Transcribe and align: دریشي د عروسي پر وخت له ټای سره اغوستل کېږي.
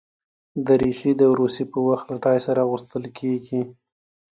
دریشي 0.65 1.11
د 1.17 1.21
عروسي 1.31 1.63
پر 1.71 1.79
وخت 1.89 2.05
له 2.11 2.17
ټای 2.25 2.37
سره 2.47 2.59
اغوستل 2.65 3.03
کېږي. 3.19 3.61